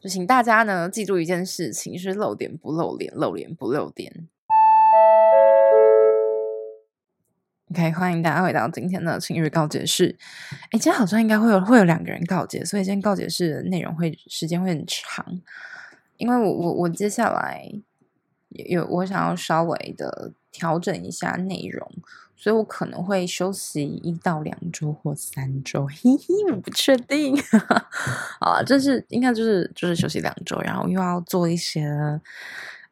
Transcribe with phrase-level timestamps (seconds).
[0.00, 4.28] 就请大家呢记住一件事情，是露点不露脸，露脸不露点。
[7.72, 10.16] OK，欢迎大家回到今天的情欲告解室。
[10.70, 15.40] 哎，今天好像应该会有会有两个人告解，所以今天告解室的内容会时间会很长，
[16.16, 17.68] 因为我我我接下来
[18.50, 21.90] 有我想要稍微的调整一下内容。
[22.40, 27.36] 所以我可能会休息一到两周或三周， 嘿嘿，我不确定。
[28.38, 31.82] 啊，这是应该就是就是休息两周，然后又要做一些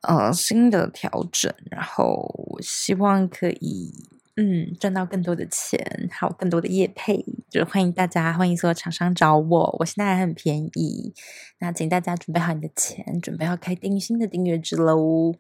[0.01, 3.95] 呃新的调整，然后我希望可以
[4.37, 11.15] 嗯赚到更多的钱，还有更多的业配，就是欢迎大家，欢迎所有厂商找我，我现在还很便宜，
[11.61, 15.37] 那请大家准备好你的钱，准备要开订新的订阅制喽。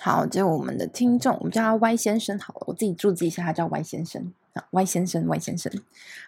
[0.00, 5.70] 好，就我们的听众，我们叫他 Y 先生好了，我自己注记一下，他叫 Y 先生啊，Y 先生，Y 先生。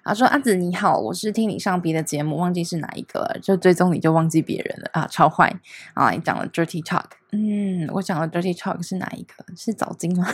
[0.05, 5.51] 他说：“阿紫你好，我是听你上别的节目，忘记是哪一个了，就追踪你就忘记别人了啊，超坏
[5.95, 6.11] 啊！
[6.11, 9.45] 你讲了 Dirty Talk，嗯，我讲了 Dirty Talk 是哪一个？
[9.57, 10.27] 是早金吗？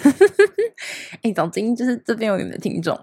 [1.22, 2.98] 哎，早金就是这边有你们的听众。”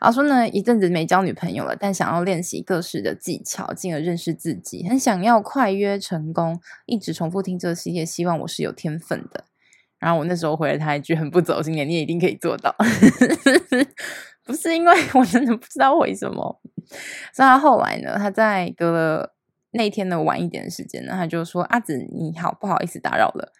[0.00, 9.44] 然后说呢，一阵子没交女朋友了，但想要练习各式的技巧，进而认识自己，很想要快约成功，一直重复听这个系列，希望我是有天分的。
[10.02, 12.74] 然后我那时候回了他一句很不走心的：“你也一定可以做到。
[14.44, 16.60] ”不是因为我真的不知道为什么。
[17.32, 19.32] 所以他后来呢，他在隔了
[19.70, 23.52] 那天的晚一点的时间呢，他就说：“阿梓你好，不好意思打扰了。”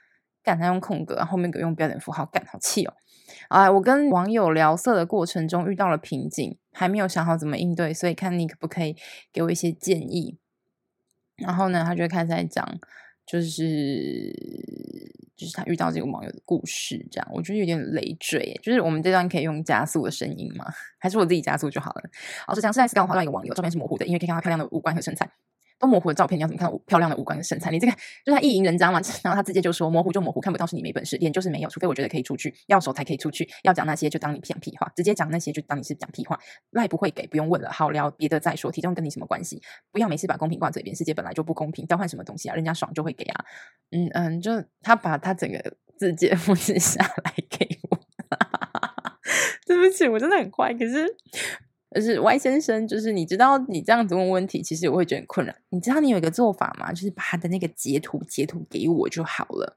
[0.42, 2.92] 干他用空格，后面给用标点符号，干好气哦。
[3.48, 8.96] 啊，我跟网友聊色的过程中遇到了瓶颈，还没有想好怎么应对，所以看你可不可以
[9.32, 10.36] 给我一些建议。
[11.36, 12.66] 然后呢，他就开始在讲，
[13.32, 14.30] 就是
[15.34, 18.60] 就是他遇到这个网友的故事，这样我觉得有点累赘。
[18.62, 20.66] 就是我们这段可以用加速的声音吗？
[21.00, 22.02] 还是我自己加速就好了？
[22.46, 25.26] 好，就讲是在是刚好到一个网友，照片是模糊的，因为可以看到漂亮的五官和身材。
[25.82, 27.68] 都模糊的照片，你要怎么看到漂亮的五官跟身材？
[27.72, 27.92] 你这个
[28.24, 29.00] 就是他意淫人渣嘛？
[29.24, 36.38] 然后他直接就说模糊就模糊，看不到是你没本事，脸就是没有，除非我觉得可以出去，要手才可以出去，要讲那些就当你讲屁话，直接讲那些就当你是讲屁话，
[36.70, 39.60] 赖不会给，不用问了，好聊别的再说，体重跟你什么关系？
[39.90, 42.54] 不要每次把公平挂嘴边，世界本来就不公平，交换什么东西啊？
[42.54, 43.44] 人家爽就会给啊，
[43.90, 47.98] 嗯嗯，就他把他整个字节复制下来给我，
[49.66, 51.16] 对不起，我真的很坏，可是。
[51.94, 55.54] 就是 Y 先生，就是你知道，你这样子问问题，其实我会觉得很困扰。
[55.70, 56.92] 你知道你有一个做法吗？
[56.92, 59.76] 就是把他的那个截图截图给我就好了。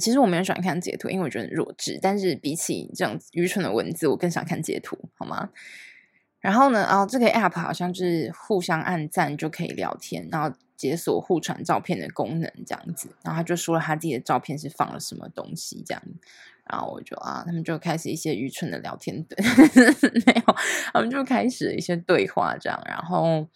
[0.00, 1.98] 其实我没有喜欢看截图，因为我觉得弱智。
[2.00, 5.50] 但是比起这样愚蠢的文字，我更想看截图，好吗？
[6.38, 13.08] 然后呢，哦，这个 app 好像就是互相按赞就可以聊天，然后解锁互传照片的功能，这样子。
[13.22, 16.02] 然后他就说了他自己的照片是放了什么东西，这样。
[16.64, 19.36] 然后我就啊，他们就开始一些愚蠢的聊天，对，
[20.26, 20.54] 没有，
[20.92, 22.80] 他们就开始一些对话，这样。
[22.86, 23.46] 然后，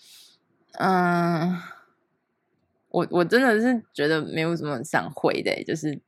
[0.73, 1.57] 嗯，
[2.91, 5.99] 我我真的是觉得没有什么想回的，就是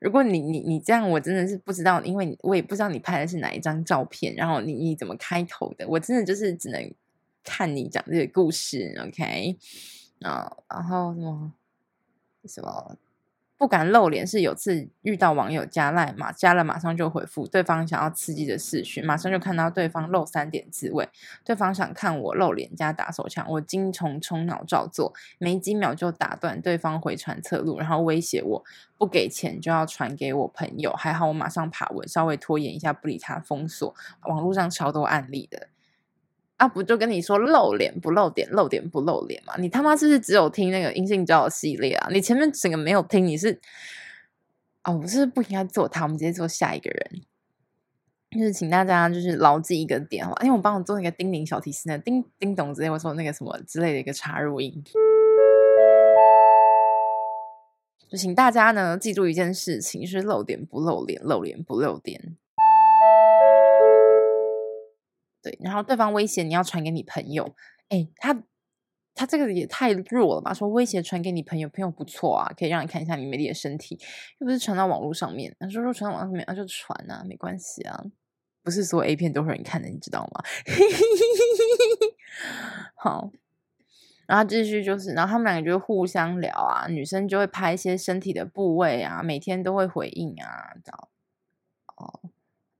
[0.00, 6.94] 如果你你你这样，我真的是不知道，因为我也不知道你拍的是哪一张照片，然后你你怎么开头的，我真的就是只能
[7.42, 9.56] 看你讲这个故事，OK？
[10.20, 11.52] 啊，然后什么
[12.44, 12.96] 什么？
[13.58, 21.08] 不敢露脸，是有次遇到网友加赖嘛，加了马上就回复对方想要刺激的视讯，马上就看到对方露三点自慰，
[21.44, 28.64] 对方想看我露脸加打手枪，我精虫充脑照做，没几秒就打断对方回传侧录，然后威胁我
[28.96, 33.92] 不给钱就要传给我朋友，还好我马上爬文，稍微拖延一下不理他封锁，
[34.28, 35.66] 网络上超多案例的。
[36.58, 39.54] 啊，不就跟你说露脸不露点，露点不露脸嘛？
[39.58, 42.08] 你他妈是不是只有听那个阴性交友系列啊？
[42.12, 43.60] 你前面整个没有听，你是
[44.82, 47.22] 哦，我是不应该做他，我们直接做下一个人。
[48.32, 54.84] 就是请大家就是牢记一个点，因为我帮我做那个叮铃小提示呢，叮叮咚之类，我说那个什么之类的一个插入音。
[58.10, 62.36] 就请大家呢记住一件事情，就是露点不露脸，露脸不露点。
[65.42, 67.54] 对，然后对方威胁你要传给你朋友，
[67.88, 68.42] 哎，他
[69.14, 70.54] 他这个也太弱了吧？
[70.54, 73.98] 说威胁传给你朋友，朋友不错啊，可以让你看一下你美丽的身体，
[74.38, 75.54] 又不是传到网络上面。
[75.70, 78.04] 说说传到网络上面，那就传啊，没关系啊，
[78.62, 80.42] 不是所有 A 片都会有人看的，你知道吗？
[82.94, 83.30] 好，
[84.26, 91.08] 然后继续就是，然后他们两个就互相聊啊，女生就会拍一些身体的部位啊，每天都会回应啊，知道
[91.96, 92.27] 哦。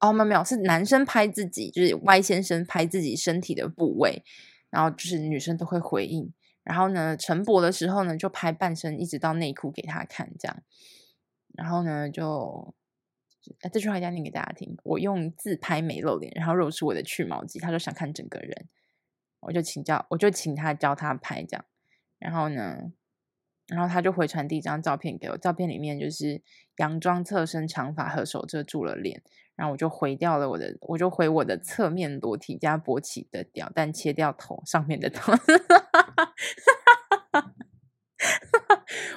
[0.00, 4.22] 哦，没有没有，是男生拍自己，就是 Y 先生拍自己身体的部位，
[4.70, 6.32] 然后就是女生都会回应。
[6.62, 10.62] 然后呢，晨勃的时候呢，就拍半身一直到内裤给他看，这样。
[11.54, 12.74] 然后呢，就
[13.72, 14.76] 这句话一定要念给大家听。
[14.84, 18.68] 我用自拍没露脸，然后露出我的去毛肌，他就想看整个人，
[19.40, 21.64] 我就请教，我就请他教他拍这样。
[22.18, 22.92] 然后呢，
[23.66, 26.42] 然后他就回传第一张照片给我，照片里面就是
[26.76, 29.22] 佯装侧身长发和手遮住了脸，
[29.58, 35.32] 然后我就回掉了我的，我就回我的侧面裸体加勃起的屌，但切掉头上面的头。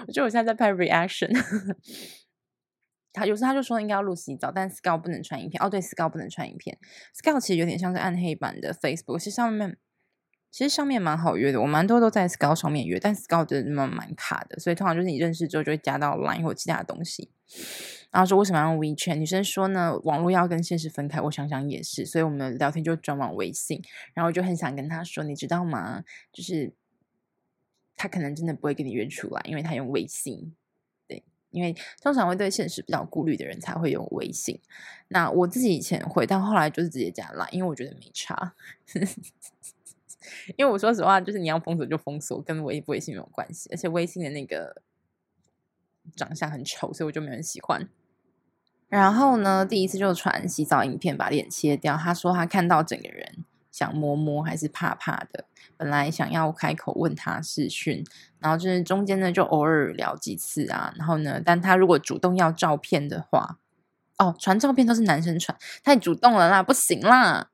[0.07, 1.29] 我觉得我现在在拍 reaction。
[3.13, 5.61] 他有时他就说应该要录洗澡，但 Scout 不能穿影片。
[5.61, 6.79] 哦，对，Scout 不能穿影片。
[7.13, 9.77] Scout 其实有点像是暗黑版的 Facebook，其实上面
[10.51, 17.29] 其实上面蛮好约的，我蛮多都在 Scout 上面约，但 Scout 的蛮蛮卡的，所以通常就是你认识之后就会加到 Line 或其他的东西。
[18.11, 19.15] 然后说为什么要用 WeChat？
[19.15, 21.21] 女生说呢，网络要跟现实分开。
[21.21, 23.81] 我想想也是，所以我们聊天就转往微信。
[24.13, 26.03] 然后我就很想跟他说，你知道吗？
[26.33, 26.73] 就是
[27.95, 30.53] 他可能真的不会跟你约出来，因为他用微信。
[31.51, 34.57] 因为通常会对现实比较顾虑的人才会用微信。
[35.09, 38.53] 那我自己以前会，但后来就是直接加 Line，因为我觉得没差。
[40.57, 43.69] 因为我说实话，就是你要封锁就封锁，跟微微信没有关系。
[43.71, 44.81] 而且微信的那个
[46.15, 47.87] 长相很丑，所以我就没人喜欢。
[48.89, 51.95] 然后呢，第一次就传洗澡影片，把脸切掉。
[51.95, 53.45] 他说他看到整个人。
[53.71, 55.45] 想摸摸还是怕怕的，
[55.77, 58.03] 本来想要开口问他视讯，
[58.37, 63.59] 然后就是中间呢就偶尔聊几次啊，然后呢，但他如果主动要照片的话，
[64.17, 67.50] 哦，传照片都是男生传，太主动了啦，不行啦，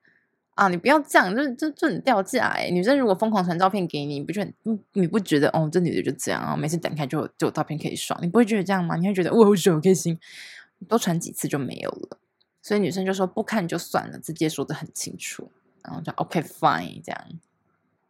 [0.57, 8.95] 啊，你不要这样，就就就很掉价哎，女生如果疯狂传照片给你，你不觉得你你不觉得哦，这女的就这样啊，每次点开就有就有照片可以爽，你不会觉得这样吗？
[8.95, 10.19] 你会觉得哇，好爽，好开心，
[10.89, 12.18] 多传几次就没有了，
[12.62, 15.50] 所以女生就说不看就算了，直接说得很清楚。
[15.83, 17.25] 然后就 OK fine 这样，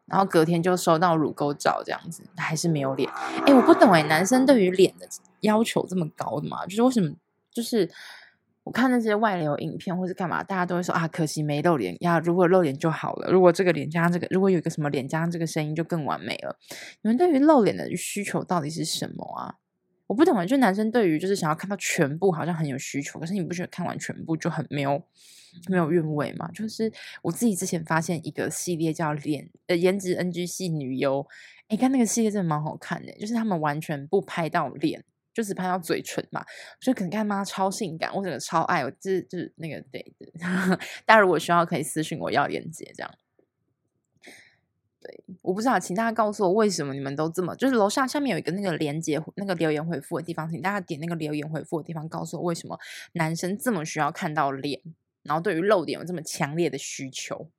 [0.08, 3.08] 然后隔天就收到乳沟照这样子，还是没有脸。
[3.46, 5.08] 哎，我不懂哎，男生对于脸的
[5.42, 6.66] 要求这么高的吗？
[6.66, 7.14] 就是为什么？
[7.52, 7.88] 就是
[8.68, 12.20] 我看那些外流影片或是干嘛，大家都会说啊，可惜没露脸呀。
[12.20, 16.60] 如果露脸就好了，如果这个脸加上这个，如果有一个什么脸加上这个声音就更完美了。
[17.02, 19.56] 你们对于露脸的需求到底是什么啊？
[20.08, 25.02] 我不懂啊，就男生对于就是想要看到全部好像很有需求，可是你不觉得看完全部就很没有？
[25.70, 26.52] 没有韵味嘛？
[26.52, 26.92] 就是
[27.24, 31.26] 我自己之前发现一个系列叫脸呃颜值 NG 系女优，
[31.70, 35.04] 哎，看那个系列真的蛮好看的，就是他们完全不拍到脸，
[35.38, 36.44] 就只拍到嘴唇嘛，
[36.82, 40.26] 就可能看妈超性感，我整个超爱，我就是就是那个对的，
[41.06, 43.14] 大家如果需要可以私信我要链接这样。
[45.00, 52.80] 对，我不知道，请大家告诉我为什么你们都这么，就是楼下下面有一个那个连接那个留言回复的地方，请大家点那个留言回复的地方，告诉我为什么
[53.14, 54.82] 男生这么需要看到脸。
[55.22, 57.52] 然后对于露点有这么强烈的需求，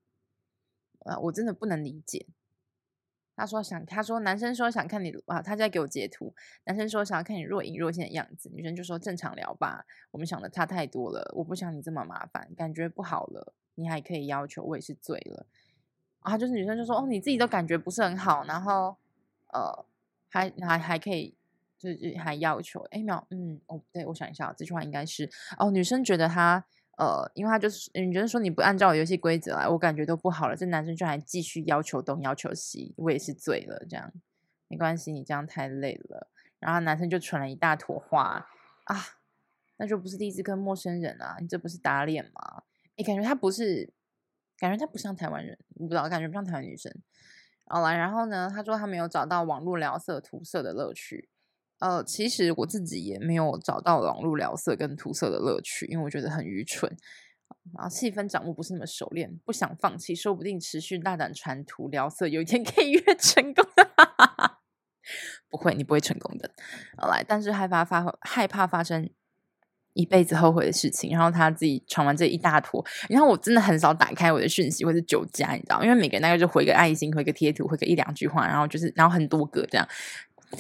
[1.05, 2.27] 啊，我真的不能理解。
[3.39, 6.35] 他说想，他说男生说想看你啊，他在给我截图。
[6.65, 9.87] 男生说想要看你若隐若现的样子，女生就说正常聊吧。
[10.11, 13.55] 我们想的差太多了，我不想你这么麻烦，感觉不好了。
[13.77, 15.47] 你还可以要求，我也是醉了。
[16.19, 18.97] 啊，就是女生就说哦，你自己都感觉不是很好，然后
[19.53, 19.87] 呃，
[20.29, 21.37] 还还还可以，
[21.79, 22.81] 就是还要求。
[22.91, 26.65] 哎，没有，嗯，哦，对，我想一下，这句话应该是哦，女生觉得他。
[26.99, 30.57] 呃，因为他就是你觉得说你不按照游戏规则来，我感觉都不好了。
[30.57, 33.87] 这男生就还继续要求东要求西，我也是醉了。
[33.89, 34.13] 这样
[34.67, 36.29] 没关系，你这样太累了。
[36.59, 38.49] 然后男生就传了一大坨话
[38.85, 38.97] 啊，
[39.77, 42.65] 那就不是第一次跟陌生人啊，你这不是打脸吗？
[42.97, 43.93] 诶，感觉他不是，
[44.59, 46.93] 感觉他不像台湾人，我不知道，感觉不像台湾女生。
[47.67, 51.29] 好了，然后呢，他说他没有找到网络聊色涂色的乐趣。
[51.81, 56.97] 呃，其实我自己也没有找到网络聊色跟涂色的乐趣，因为我觉得很愚蠢。
[57.75, 63.91] 然后气氛掌握不是那么熟练，不想放弃，说不定持续大胆传图聊色，有一天可以 约成功的。
[65.51, 66.51] 不会，你不会成功的。
[66.97, 69.09] 好来，但是害怕发害怕发生
[69.95, 71.11] 一辈子后悔的事情。
[71.11, 79.89] 然后他自己传完这一大坨，然后我真的很少打开我的讯息或者酒家，你知道，因为每个人大概就回个爱心，回个贴图，回个一两句话，然后就是然后很多个这样。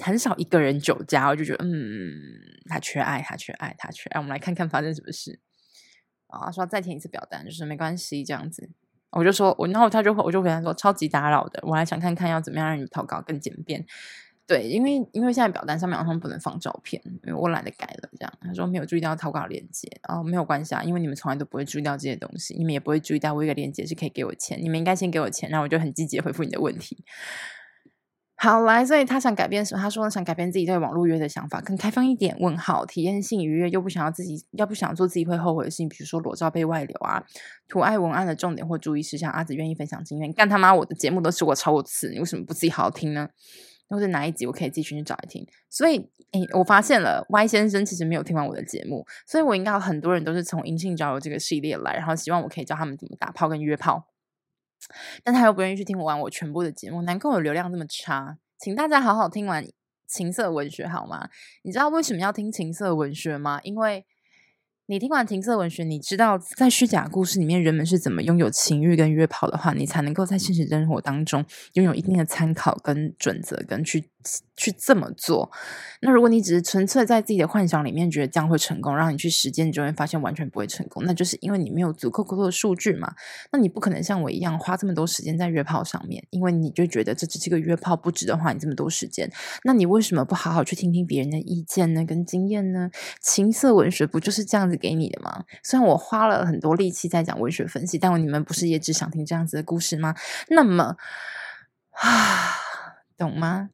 [0.02, 2.12] 很少一个人酒驾，我就觉得，嗯，
[2.68, 4.18] 他缺爱，他缺爱，他缺爱。
[4.20, 5.40] 我们来看看发生什么事
[6.26, 6.50] 啊？
[6.50, 8.70] 说再填一次表单，就是没关系，这样子。
[9.10, 13.84] 我就说，我然后他就我就回他说，超级打扰的，我还想看看要怎么样让你投稿更简便。
[14.46, 18.08] 对，因为因为现在表单上面好像不能放照片，因为我懒得改了。
[18.18, 27.04] 这样他说没有注意到投稿链接哦，没有关系啊，因为你们从来都不会注意到这些东西，你们也不会注意到我一个链接是可以给我钱，你们应该先给我钱，然后我就很积极回复你的问题。
[28.40, 29.82] 好来，所以他想改变什么？
[29.82, 32.36] 他说想改变自己对网络约的想法，更开放一点。
[32.38, 37.20] 问号，体验性愉悦，又不想要自己，要不想做自己会后悔的事情，比如说裸照被外流啊。
[37.66, 40.32] 图爱文案的重点或注意事项，阿紫愿意分享经验。
[40.32, 43.28] 干他妈，我的节目都是我超过次，你为什么不自己好好听呢？
[43.88, 45.44] 或者哪一集我可以继续去找来听？
[45.68, 45.96] 所以，
[46.30, 54.06] 诶，我发现了 Y 先生其实没有听完我的节目，所以我应该有很多人都是从阴性交友这个系列来，然后希望我可以教他们怎么打炮跟约炮。
[55.24, 58.38] 但他又不愿意去听我玩我全部的节目，难怪我流量这么差。
[58.58, 59.64] 请大家好好听完
[60.06, 61.28] 情色文学好吗？
[61.62, 63.60] 你知道为什么要听情色文学吗？
[63.62, 64.04] 因为
[64.86, 74.08] 你听完情色文学，你知道在虚假故事里面人们是怎么拥有情欲跟约炮的话，你才能够在现实生活当中拥有一定的参考跟准则，跟去
[74.56, 75.50] 去这么做。
[76.00, 81.04] 那如果你只是纯粹在自己的幻想里面觉得这样会成功，让你去实践，你就会发现完全不会成功。
[81.04, 83.14] 那就是因为你没有足够多的数据嘛。
[83.52, 89.30] 那你不可能像我一样花这么多时间在约炮上面，因为你就觉得这只是个约炮，不值得花你这么多时间。
[89.64, 92.04] 那你为什么不好好去听听别人的意见呢？
[92.04, 92.90] 跟经验呢？
[93.20, 94.76] 情色文学不就是这样子？
[94.76, 95.44] 给你的吗？
[95.62, 100.14] 虽然我花了很多力气在讲文学分析，但你们不是也只想听这样子的故事吗？
[100.48, 100.96] 那么
[101.92, 102.54] 啊，
[103.16, 103.70] 懂吗？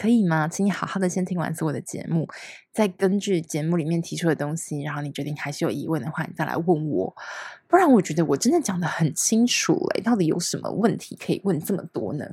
[0.00, 0.48] 可以吗？
[0.48, 2.26] 请你好好的先听完所有的节目，
[2.72, 7.14] 再根据节目里面提出的东西，然后你决定还是有疑问的话，你再来问我。
[7.68, 12.24] 不然我觉得我真的讲得很清楚了，到底有什么问题可以问这么多呢？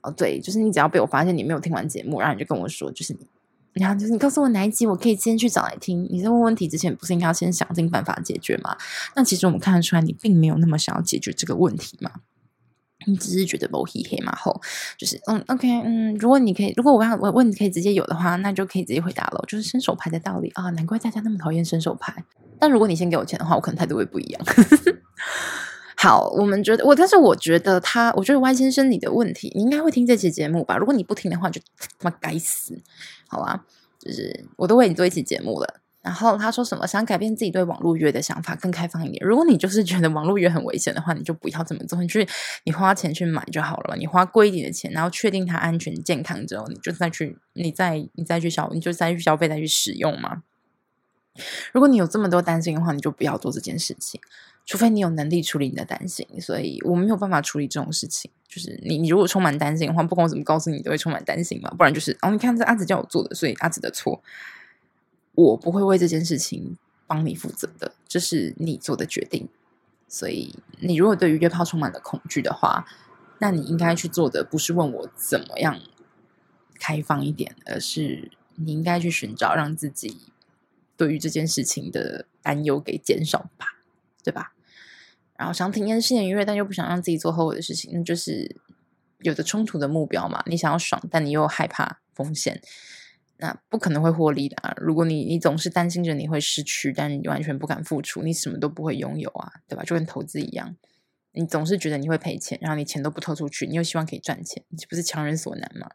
[0.00, 3.28] 哦，对，就是你只要被我发现你没有听完节目，然后你就跟我说，就是你。
[3.74, 6.08] 然后就是你告诉我哪一集，我可以先去找来听。
[6.10, 8.74] 你在问问题之前，不是应该要先想尽办法解决吗？
[9.14, 12.10] 那其实我们看得出来，你并没有那么想要解决这个问题嘛。
[13.06, 14.60] 你只是觉得某黑黑嘛后，
[14.98, 19.42] 就是嗯，OK，嗯，如果你可以，如果我要我问你可以直接有的话，那就可以直接回答了。
[19.48, 22.24] 就是伸手牌的道理啊，难怪大家那么讨厌伸手牌。
[22.58, 24.42] 但如果你先给我钱的话，我可能态度会不一样。
[25.98, 30.76] 好，我们觉得我，但是我觉得他，我觉得 Y 先生你的问题，你应该会听这期节目吧？
[30.76, 32.78] 如果你不听的话，就他妈该死，
[33.28, 33.64] 好吧？
[33.98, 35.80] 就是我都为你做一期节目了。
[36.06, 39.26] 然后他说什么想改变自己对网络约的想法，更开放一点。
[39.26, 42.24] 如果你就是觉得网络约很危险的话，你就不要这么做，你去
[42.62, 43.96] 你花钱去买就好了。
[43.96, 50.44] 你花贵一点的钱，然后确定它安全健康之后，你就再去，你再你再去消，你就再去消费再去使用嘛。
[51.72, 54.20] 如果你有这么多担心的话，你就不要做这件事情。
[54.64, 58.30] 除非你有能力处理你的担心，所以我没有办法处理这种事情。
[58.48, 61.68] 就是你，你如果充满担心的话，不管我怎么告诉你，都会充满担心嘛。
[61.76, 64.22] 不然就是，哦，你看这阿紫叫我做的，所以阿紫的错，
[65.36, 66.76] 我不会为这件事情
[67.06, 69.48] 帮你负责的，这是你做的决定。
[70.08, 72.84] 所以，你如果对于约炮充满了恐惧的话，
[73.38, 75.80] 那你应该去做的不是问我怎么样
[76.80, 80.22] 开放一点，而是你应该去寻找让自己
[80.96, 83.78] 对于这件事情的担忧给减少吧，
[84.22, 84.54] 对吧？
[85.36, 88.56] 然后想体验新年愉悦，但又不想让自己做后悔的事情，那就是
[89.18, 90.42] 有着冲突的目标嘛。
[90.46, 92.62] 你想要爽，但你又害怕风险，
[93.38, 94.74] 那不可能会获利的啊。
[94.78, 99.82] 如果你你总是担心着你会失去，但你完全不敢付出，你什么都不会拥有啊，对吧？
[99.84, 100.76] 就跟投资一样，
[101.32, 105.90] 你总是觉得你会赔钱，然后你钱都不投出去，你又希望可以赚钱，你这不是强人所难吗？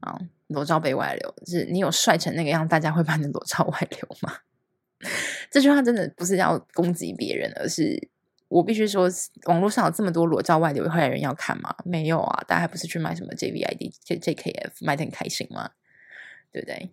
[0.00, 0.18] 啊，
[0.48, 4.34] 裸照被外流，就是你有帅成那个样，大家会把你裸照外流吗？
[5.50, 8.10] 这句话真的不是要攻击别人，而是。
[8.48, 9.10] 我必须说，
[9.46, 11.74] 网络上有这么多裸照外流，会有人要看吗？
[11.84, 15.70] 没有啊，大家还不是去买什么 JVID、J JKF 买得很开心吗？
[16.54, 16.90] 对不对？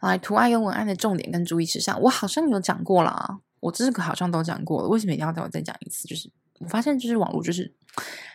[0.00, 6.06] 来，图案跟文案的重点跟注意事项，我好像有讲过了，我这个好像都讲过了，为什么一定要再我再讲一次？
[6.06, 7.74] 就是我发现，就是网络就是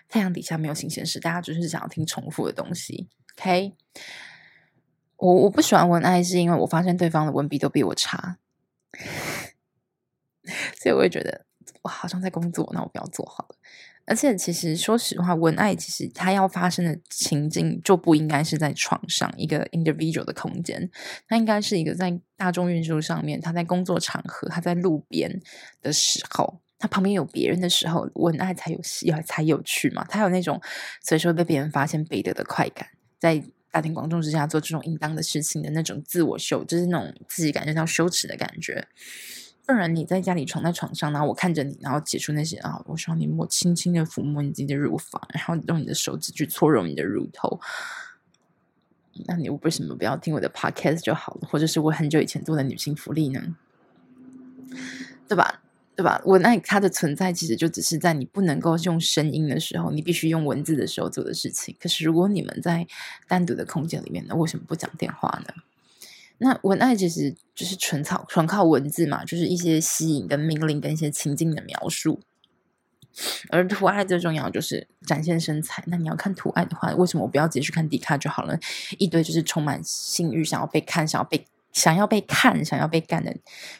[0.10, 3.08] 太阳底下没有新鲜事，大家就是想要听重复的东西。
[3.38, 3.74] OK，
[5.16, 8.38] 我我不喜欢文案，是因为我发现对方的文笔都比我差，
[10.78, 11.46] 所以我会觉得。
[11.84, 13.56] 我好像在工作，那我不要做好了。
[14.06, 20.90] 而且，其实说实话，文爱其实它要发生的情境就不应该是在床上一个 individual 的空间，
[21.28, 25.42] 它应该是一个在大众运输上面，他在工作场合，他在路边
[25.82, 30.04] 的时候，他旁边有别人的时候，文爱才有戏，才有趣嘛。
[30.10, 30.60] 他有那种
[31.04, 32.88] 随时会被别人发现背德的快感，
[33.20, 33.42] 在
[33.72, 38.86] 大庭广众之下做这种应当的事情的那种自我羞，就是那种自己感觉到羞耻的感觉。
[39.74, 47.60] 不然你在家里床在床上，然后我看着你，然后解除那些啊，我希望你摸轻轻的抚摸你自己的乳房，然后用你的手指去搓揉你的乳头。
[49.26, 51.48] 那你为什么不要听我的 podcast 就好了？
[51.48, 53.56] 或者是我很久以前做的女性福利呢？
[55.28, 55.62] 对吧？
[55.96, 56.22] 对吧？
[56.26, 61.76] 我那它的存在其实就只是在你不能够用声音的时候，你必须用文字的时候做的事情。
[61.80, 62.88] 可是如果你们在
[63.28, 65.54] 单独的空间里面，那为什么不讲电话呢？
[66.44, 72.20] 那文案其实就是纯靠纯靠文字嘛，就是一些吸引跟命令跟一些情境的描述，
[73.50, 75.84] 而图爱最重要就是展现身材。
[75.86, 78.60] 那你要看图爱的话，为什么我不要直接去看 D 卡就好了？
[78.98, 83.32] 一堆就是充满性欲，想要被看，想要被想要被看，想要被干的，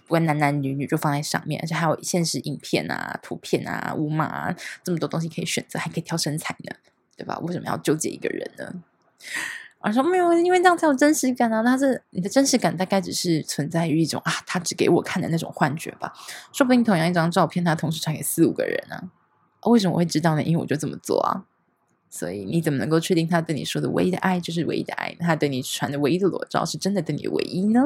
[0.06, 6.76] 不管男男女女就放在上面，而且还有现实影片啊、图片啊、无码啊，这么多东西可以选择，还可以挑身材呢，
[7.18, 7.40] 对吧？
[7.40, 8.84] 为什么要纠结一个人呢？
[9.84, 11.64] 我说没有，因为这样才有真实感啊！
[11.64, 16.14] 但是你的真实感大概只是存在于一种啊，他只给我看的那种幻觉吧。
[16.52, 19.70] 说不定同样一张照片，他同时传给四五个人呢、啊。
[19.70, 20.44] 为什么我会知道呢？
[20.44, 21.46] 因为我就这么做啊。
[22.10, 25.16] 所以你怎么能够确定他对你说的唯一的爱就是唯一的爱？
[25.20, 27.82] 他对你传的唯一的裸照是真的对你唯一呢？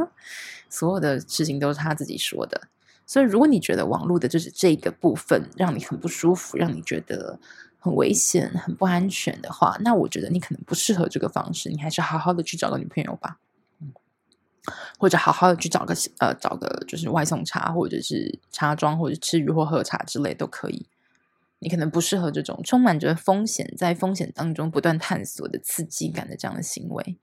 [0.69, 2.67] 所有的事情都是他自己说的。
[3.05, 7.39] 所以如果你觉得网络的就是这个部分让你很不舒服，让你觉得
[7.85, 11.69] 很危险、很不安全的话，那我觉得你可能不适合这个方式。
[11.69, 13.37] 你还是好好的去找个女朋友吧，
[14.97, 20.87] 或者好好的去找个呃找个就是外送茶，或者是茶庄，或者吃鱼或喝茶之类都可以。
[21.59, 27.17] 你可能不适合这种充满着风险，在风险当中不断探索的刺激感的这样的行为。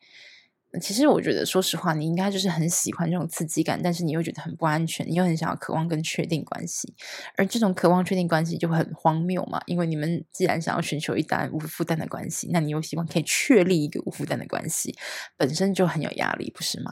[0.81, 6.95] 其实我觉得，说实话，你应该就是很喜欢这种刺激感，但是你又觉得很不安全，你又很想要渴望跟确定关系，
[7.37, 9.61] 而这种渴望确定关系就很荒谬嘛。
[9.67, 14.97] 因为你们既然想要寻求一段无负担的关系，那你又希望可以确立一个无负担的关系，
[15.37, 16.91] 本身就很有压力，不是吗？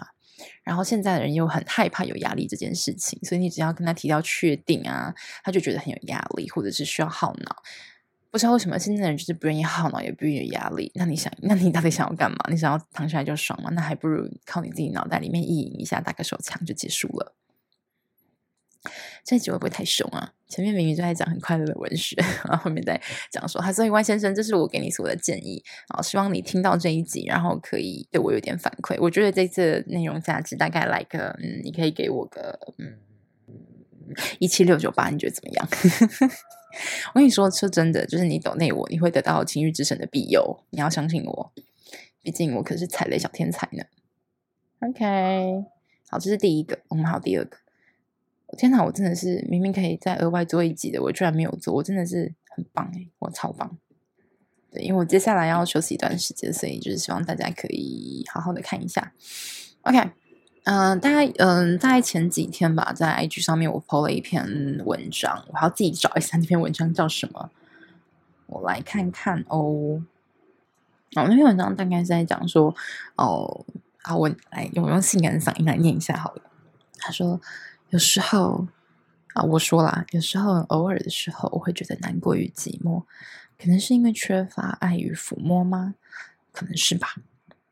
[0.63, 7.57] 然后现在的人又很害怕有压力这件事情，所以你只要跟他提到确定啊，他就觉得很有压力，或者是需要耗脑。
[8.31, 10.91] 不知道为什么现在的人就是不愿意耗脑，也不愿意有压力。
[10.95, 12.39] 那你想，那你到底想要干嘛？
[12.49, 13.71] 你想要躺下来就爽吗？
[13.75, 17.35] 那还不如靠你自己脑袋里面意淫一下，打个手枪就结束了。
[19.25, 20.33] 这一集会不会太凶啊？
[20.49, 22.99] 前面明明就在讲很快乐的文学，然后后面在
[23.31, 28.97] 讲说，他所以万先生，这是我给你所有的建议啊，希望你听到这一集，然后可以对我有点反馈。
[29.01, 32.97] 我觉得这次内容价值大概来个，嗯，你可以给我个，嗯，
[34.39, 35.69] 一七六九八，你觉得怎么样？
[37.15, 41.53] 我跟你说，说真的，就是你抖内我，你会得到情欲之神的庇佑，你要相信我，
[42.23, 43.85] 毕竟我可是踩雷小天才呢。
[44.81, 45.65] OK，
[46.09, 47.59] 好，这是第一个，我们还有第二个。
[48.57, 53.79] 天哪，我真的是明明可以再额外做一集的，我居然没有做，我真的是很棒诶，我超棒。
[54.73, 59.13] 对，因为我接下来要休息一段时间，所以就是希望大家可以好好的看一下。
[59.83, 59.99] OK，
[60.65, 64.45] 嗯、大概嗯、呃，大概前几天吧，在 IG 上面我 po 了一篇
[64.85, 67.51] 文章，我要自己找一下那篇文章叫什么，
[68.47, 70.03] 我来看看哦。
[71.15, 72.75] 哦，那篇文章大概是在讲说，
[73.17, 73.65] 哦，
[74.03, 76.43] 好，我来用我用性感的嗓音来念一下好了。
[76.99, 77.41] 他说。
[77.93, 78.69] 有时候
[79.35, 83.03] 啊，我说啦，有时候偶尔的时候，我会觉得难过与寂寞，
[83.61, 85.97] 可能是因为缺乏爱与抚摸吗？
[86.53, 87.17] 可能是吧，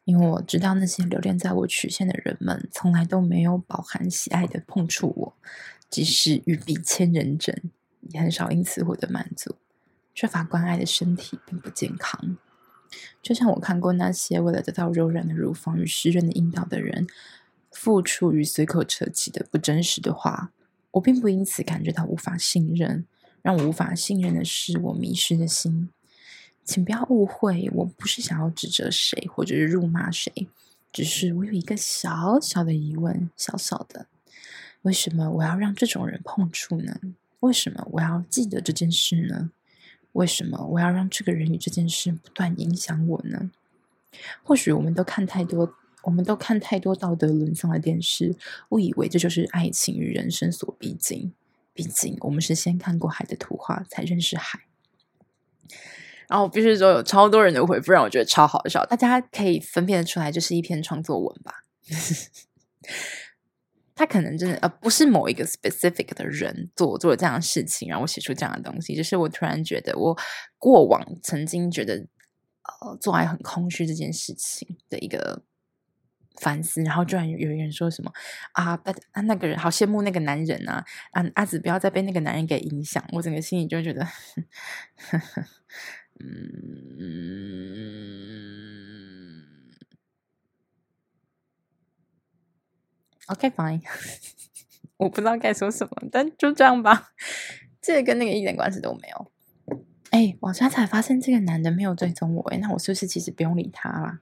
[0.09, 5.35] 因为我知道那些留恋在我曲线的人们，从来都没有饱含喜爱的碰触我，
[5.91, 7.71] 即使欲比千人枕，
[8.09, 9.57] 也很少因此获得满足。
[10.15, 12.39] 缺乏关爱的身体并不健康，
[13.23, 17.07] 就像我看过那些为了得到柔软的乳房与湿润的阴道的人。
[17.71, 20.53] 付出与随口扯起的不真实的话，
[20.93, 23.07] 我并不因此感觉到无法信任。
[23.43, 25.91] 让我无法信任的是我迷失的心。
[26.69, 30.31] 请不要误会，我不是想要指责谁或者是辱骂谁，
[30.93, 34.05] 只是我有一个小小的疑问，小小的：
[34.83, 37.01] 为什么我要让这种人碰触呢？
[37.41, 39.51] 为什么我要记得这件事呢？
[40.13, 43.51] 为什么我要让这个人与这件事不断影响我呢？
[44.43, 45.75] 或许我们都看太多。
[46.03, 48.35] 我们都看太多道德沦丧的电视，
[48.71, 51.33] 误以为这就是爱情与人生所必经。
[51.75, 54.61] 毕竟，我们是先看过海的图画，才认识海。
[56.29, 58.85] 然后，必须说，有超多人的回复让我觉得超好笑。
[58.87, 61.55] 大家可以分辨得出来，这是一篇创作文吧？
[63.95, 68.95] 他可能真的呃，不是某一个 specific 的人做做这样的事情，让我写出这样的东西。
[68.95, 70.17] 就是我突然觉得，我
[70.59, 72.07] 过往曾经觉得
[72.83, 75.43] 呃，做爱很空虚这件事情的一个。
[76.41, 78.13] 反思，然后居然有有人说什么
[78.53, 85.45] 啊，啊那个人好羡慕那个男人啊，啊阿紫不要再被那个男人给影响，我整个心里就觉得，呵呵
[86.21, 87.79] 嗯
[93.29, 93.83] ，OK fine，
[94.99, 97.13] 我不知道该说什么，但就这样吧，
[97.81, 99.31] 这个跟那个一点关系都没有。
[100.11, 104.21] 哎，我现在才发现这个男的没有追踪我，哎，那我是不是其实不用理他啦？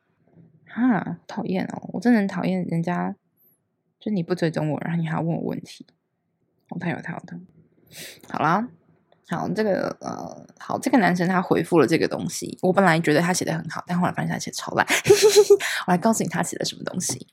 [0.66, 1.88] 啊，讨厌哦！
[1.94, 3.16] 我真的很讨厌人家，
[3.98, 5.86] 就你不追踪我，然后你还要问我问题，
[6.68, 7.40] 我太有套的。
[8.28, 8.68] 好啦，
[9.28, 14.86] 好，这个呃，好，这个男生他回复了这个东西，我本来觉得他写的很好，但后来发现他写超烂。
[15.86, 17.26] 我来告诉你他写的什么东西。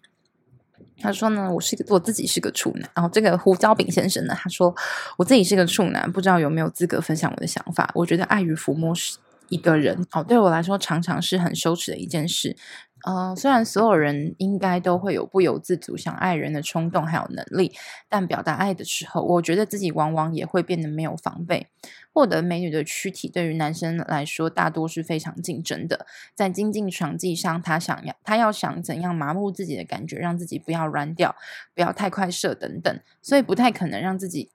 [0.99, 4.73] 他说呢，我是一个我自己是个处男，然后这个胡椒饼先生呢，他说
[5.17, 7.91] 我自己是个处男，不知道有没有资格分享我的想法。
[7.93, 9.17] 我觉得爱与抚摸是
[9.49, 12.55] 一个人哦，对我来说常常是很羞耻的一件事。
[13.03, 17.73] 呃，虽然所有人应该都会有不由自主想爱人的冲动还有能力，
[18.07, 21.67] 但表达爱的时候，我觉得自己往往也会变得没有防备。
[22.13, 26.05] 获得美女的躯体对于男生来说，大多是非常竞争的。
[26.33, 31.35] 在精进场地上，他想要，他要想怎样麻木自己的感觉，让自己不要软掉，
[31.73, 34.51] 不要太快射等等，所以不太可能让自己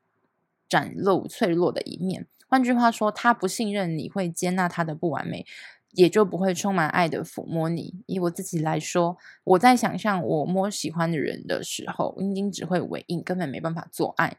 [0.68, 2.26] 展露脆弱的一面。
[2.50, 5.44] 换句话说，他不信任你会接纳他的不完美，
[5.98, 7.92] 也就不会充满爱的抚摸你。
[8.06, 14.36] 以我自己来说，我在想象我摸喜欢的人的时候，阴茎只会为硬，根本没办法做爱。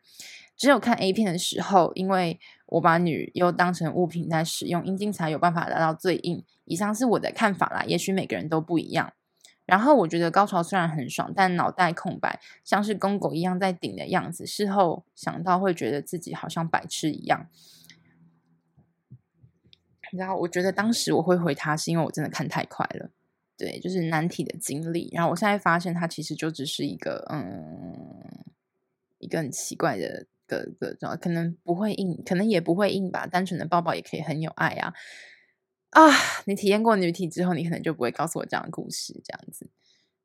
[0.56, 6.46] 只有看 A 片的时候，因为我把女优当成物品在使用，阴茎才有办法达到最硬。
[6.64, 9.12] 以上是我的看法啦，也许每个人都不一样。
[9.66, 14.46] 然后我觉得高潮虽然很爽，但脑袋空白，像是公狗一样在顶的样子。
[14.48, 17.48] 事后想到会觉得自己好像白痴一样。
[20.12, 23.10] 然后我觉得当时我会回他，是因为我真的看太快了。
[23.58, 25.10] 对，就是男体的经历。
[25.14, 28.46] 然后我现在发现，他其实就只是一个，嗯，
[29.18, 33.28] 一个很奇怪的个个状，可能不会硬，可能也不会硬吧。
[33.28, 34.94] 单纯的抱抱也可以很有爱啊。
[35.90, 36.10] 啊，
[36.46, 39.14] 你体验过女体之后，你可能就不会告诉我这样的故事。
[39.26, 39.70] 这样子，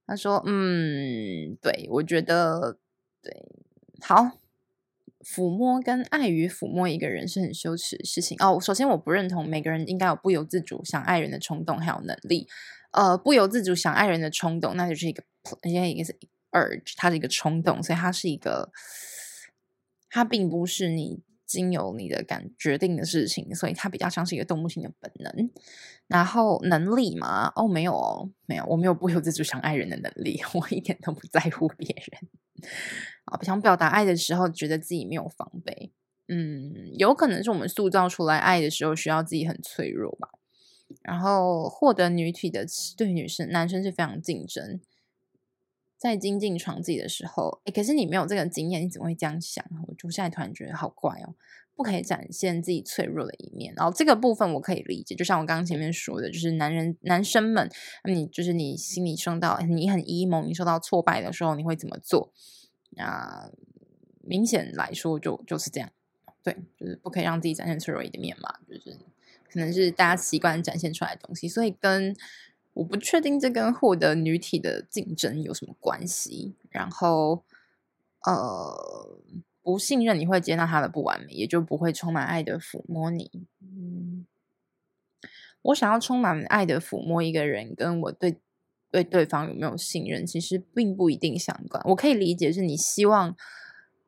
[0.06, 2.78] 他说：“嗯，对，我觉得
[3.20, 3.34] 对，
[4.02, 4.30] 好，
[5.24, 8.60] 抚摸跟爱与抚摸一个人是很羞耻的事情哦。
[8.60, 12.46] 首先，我不认同每个人应该有不由自主想爱人的冲动还有能力。
[12.92, 15.24] 呃，不由自主想爱人的冲动，那就是一个，
[15.62, 16.16] 应该一个是
[16.52, 18.70] urge，它是一个冲动，所以它是一个，
[20.10, 25.50] 它并不是你。”经由你的感决定的事情，所以它比较像是一个动物性的本能。
[26.08, 32.30] 然后能力嘛，哦，没有哦，没有，我没有不由自主想爱人的能力， 我一点都不在乎别人。
[33.24, 35.92] 啊，想表达爱的时候，觉得自己没有防备。
[36.28, 40.28] 嗯，有可能是我们塑造出来爱的时候，需要自己很脆弱吧。
[41.02, 44.80] 然后获得女体的对女生、男生是非常竞争。
[45.96, 49.64] 在精进床自己的时候，诶，可是你没有这个经验，你怎么会这样想？
[49.88, 51.34] 我就现在突然觉得好怪哦，
[51.74, 53.72] 不可以展现自己脆弱的一面。
[53.74, 57.70] 然后这个部分我可以理解，就像我刚刚前面说的，就是男人、男生们，
[58.04, 62.32] 你就是你心里受到你很 emo，你受到挫败的时候，你会怎么做？
[62.96, 63.50] 那，
[64.22, 65.90] 明显来说就就是这样，
[66.42, 68.96] 对，就是不可以让自己展现脆弱一面嘛，就是
[69.50, 72.14] 可能是大家习惯展现出来的东西，所以跟。
[72.74, 76.56] 我不确定这跟获得女体的竞争有什么关系。
[76.70, 77.44] 然后，
[78.26, 79.16] 呃，
[79.62, 83.30] 不信任你会接纳他的不完美，也就不会充满爱的抚摸你。
[83.60, 84.26] 嗯，
[85.62, 88.40] 我想要充满爱的抚摸一个人，跟我对
[88.94, 91.82] 对对方有没有信任，其实并不一定相关。
[91.86, 93.36] 我可以理解是你希望。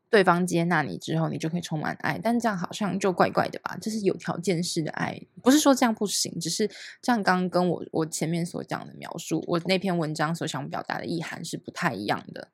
[0.08, 3.76] 对方接纳你之后，你就可以充满爱，但这样好像就怪怪的吧？
[3.82, 6.70] 这是有条件式的爱，不是说这样不行，只是
[7.02, 12.48] 这样刚跟我我前面所讲的描述，我那篇文章所想表达的意涵是不太一样的。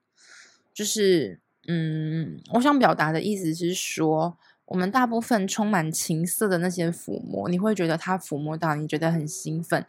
[0.72, 9.84] 就是，嗯，我想表达的意思是说，我们大部分充满情色的那些抚摸，你会觉得他抚摸到你觉得很兴奋，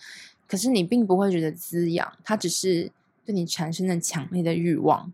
[0.47, 2.91] 可是你并不会觉得滋养，它只是
[3.25, 5.13] 对你产生了强烈的欲望。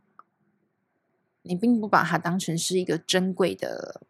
[1.44, 4.02] 你并不把它当成是一个珍贵的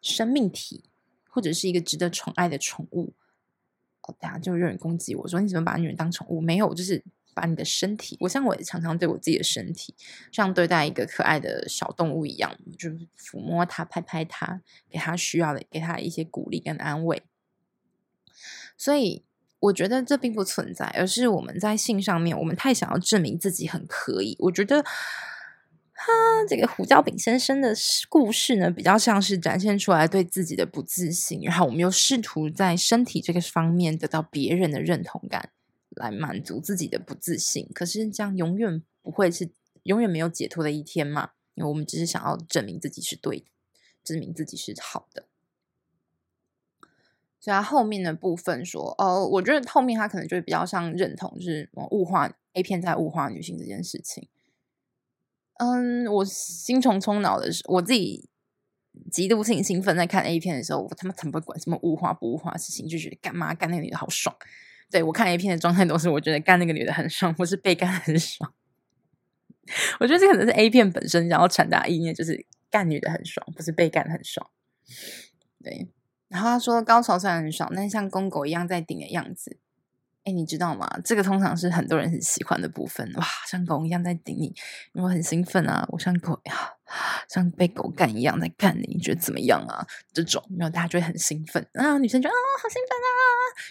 [0.00, 0.84] 生命体，
[1.28, 3.12] 或者是一个值得宠爱的宠物。
[4.02, 7.02] 哦，等下就有人攻击我说：“你怎么把女人当宠物？”没有，就是
[7.34, 8.16] 把你的身体。
[8.20, 9.94] 我像我也常常对我自己的身体，
[10.30, 17.22] 像对待一个可爱的小动物一样，就是抚摸它、拍拍它，给它需要的，给它一些鼓励跟安慰。
[18.76, 19.24] 所以，
[19.62, 24.36] 我觉得这并不存在，而是我们在性上面，我们太想要证明自己很可以。
[24.38, 24.84] 我觉得。
[25.94, 26.10] 哈
[26.48, 27.72] 这个胡椒饼先生的
[28.08, 35.50] 故事呢，比较像是展现出来对自己的不自信，然后我们又试图在身体这个方面得到别人的认同感，
[35.90, 37.68] 来满足自己的不自信。
[37.72, 39.48] 可是这样永远不会是
[39.84, 41.30] 永远没有解脱的一天嘛？
[41.54, 43.46] 因为我们只是想要证明自己是对的，
[44.02, 45.28] 证明自己是好的。
[47.42, 54.28] 所以他后面的部分说，哦，我觉得后面他可能就会比较像认同，就是物化 A 片在物化女性这件事情。
[55.58, 58.28] 嗯，我心虫冲脑的时候，我自己
[59.10, 64.32] 极度性兴奋在看 A 片的时候，我他妈才不管什么物化不物化事情，就觉得干嘛干那个女的好爽。
[64.88, 68.54] 对，我看 A 片的状态都是我觉得干那个女的很爽，或是被干很爽。
[69.98, 74.48] 我觉得这可能是 A 片本身想要传达意念，就是干女的很爽，不是被干很爽。
[75.62, 75.88] 对，
[76.32, 79.58] 然后他说高潮虽然很爽，但像公狗一样在顶的样子。
[80.24, 80.88] 哎，你知道吗？
[81.04, 83.12] 这个通常是很多人很喜欢的部分。
[83.16, 84.54] 哇，像狗一样在顶你，
[84.94, 85.84] 我很兴奋啊！
[85.90, 86.54] 我像狗呀，
[87.28, 89.84] 像被狗干一样在干你，你觉得怎么样啊？
[90.12, 93.12] 这种，然后大家就会很兴奋啊，女生就啊，好兴奋啊，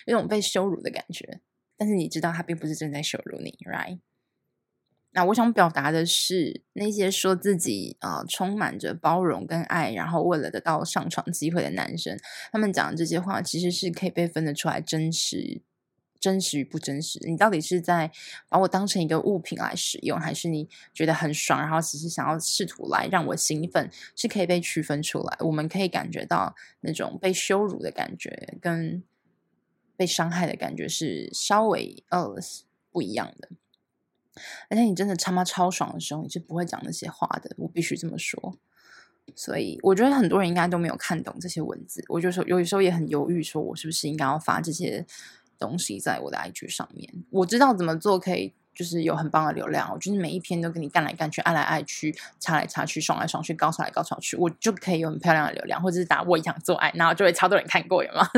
[0.08, 1.40] 有种被羞辱的感觉。
[1.78, 4.00] 但是你知道，他并不是正在羞辱你，right？
[5.14, 12.18] 那我想表达的是，那些说自己啊、呃、充满着包容跟爱，然后为了得到上床机会的男生，
[12.52, 15.62] 他们讲的这些话，其实是可以被分得出来真实。
[16.20, 17.20] 真实与不真实？
[17.28, 18.12] 你到底是在
[18.48, 23.90] 把我当成一个物品来使用，还是你觉得很爽，然后只是想要试图来让我兴奋？
[24.16, 25.36] 是可以被区分出来。
[25.40, 29.02] 我们可以感觉到那种被羞辱的感觉，跟
[29.98, 32.36] 被伤害的感觉是稍微呃
[32.92, 33.50] 不一样的。
[34.70, 37.54] 而且你真的他妈超爽的时候，你是不会讲那些话的。
[37.58, 38.58] 我必须这么说。
[39.36, 42.04] 所以我觉得很多人应该都没有看懂这些文字。
[42.10, 45.06] 我就说有时候也很犹豫，说我是不是应该要发这些
[45.58, 47.08] 东西在我的 IG 上面？
[47.30, 49.90] 我知道怎么做可以，就是有很棒的流量。
[49.94, 58.28] 我就是每一篇都跟你干来干去，爱来爱去，插来插去，爽来爽去，高潮来高潮去，我就可以有很漂亮的流量，或者是打我想做爱，然后就会超多人看过，有吗？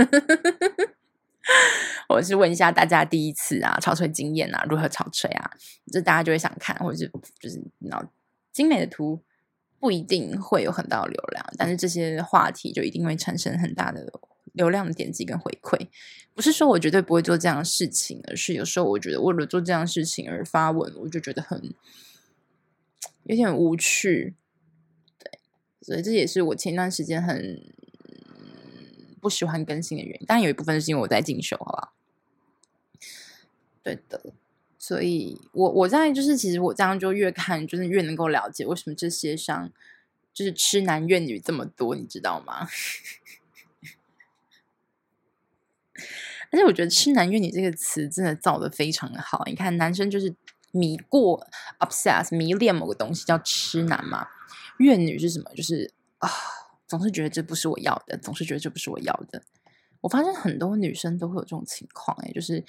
[2.14, 5.52] 我是问一下大家第一次啊，潮吹经验啊，如何潮吹啊？
[5.92, 8.04] 这大家就会想看，或者是就是脑
[8.52, 9.22] 精美的图。
[9.80, 14.10] 不一定会有很大的流量，但是这些话题就一定会产生很大的
[14.54, 15.78] 流量的点击跟回馈。
[16.34, 21.76] 不是说我绝对不会做这样的事情，而是有时候我觉得为了做这样的事情而发文，我就觉得很
[23.24, 24.36] 有点无趣。
[25.20, 25.30] 对，
[25.82, 27.62] 所以这也是我前段时间很
[29.20, 30.26] 不喜欢更新的原因。
[30.26, 31.93] 当然有一部分是因为我在进修，好不好？
[33.84, 34.34] 对的。
[34.80, 39.72] 所以我我在就是，其实我这样就越看，就是越能够了解为什么这些上
[40.34, 42.68] 就是痴男怨女这么多，你知道吗？
[46.52, 49.44] 而且我觉得“痴男怨女”这个词真的造得非常的好。
[49.46, 50.36] 你看，男生就是
[50.72, 51.48] 迷过
[51.80, 54.28] obsess 迷恋某个东西叫痴男嘛，
[54.80, 55.50] 怨女是什么？
[55.56, 56.30] 就是啊，
[56.86, 59.44] 总是觉得这不是我要的，总是觉得这不是我要的。
[60.02, 62.66] 我发现很多女生都会有这种情况，哎，就是。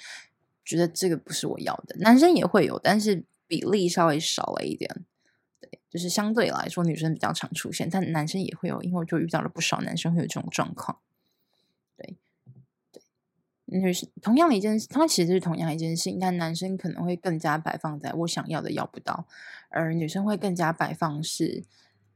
[0.65, 5.05] 觉得这个不是我要的，男生也会有，但是比例稍微少了一点。
[5.61, 10.97] 对，就是相对来说，女生比较常出现，但男生也会有，因为我就遇到了不少男生会有这种状况。
[11.95, 12.17] 对，
[12.91, 13.01] 对，
[13.65, 19.27] 女生同样的一件事，他其实是同样一件事情，但男生可能会更加摆放在我想要的要不到，
[19.69, 21.63] 而女生会更加摆放是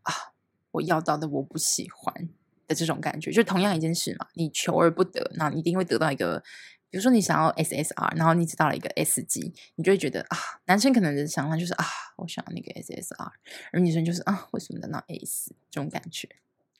[0.02, 0.34] 啊，
[0.72, 2.30] 我要到的我不喜欢
[2.68, 3.32] 的这种感觉。
[3.32, 6.44] 就同样一件事嘛，你求而不得，那你一定会得到一个。
[6.90, 11.86] 比如说你想要 SSR，然后你知道了一个 S 级，你就会觉得啊，男生可能的想法就是啊，
[12.18, 13.32] 我想要那个 SSR，
[13.72, 16.28] 而女生就是啊，为什么得到 S 这种感觉，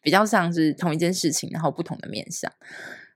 [0.02, 2.52] 比较像是同一件事情，然后不同的面向。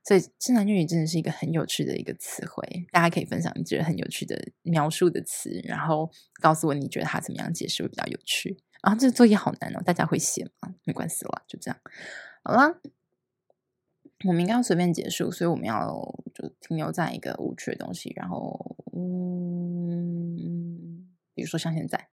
[0.06, 8.58] 所以“正男怨女”真的是一个很有趣的一个词汇，大家可以分享你觉得很有趣的描述的词，然后告诉我你觉得它怎么样解释会比较有趣。
[8.82, 10.76] 然啊，这作业好难哦，大家会写吗？
[10.84, 11.80] 没关系了，就这样，
[12.44, 12.82] 好啦。
[14.26, 20.36] 我们应该要随便结束，所以我们要就停留在一个无趣的东西，然后嗯，
[21.34, 22.10] 比如说像现在。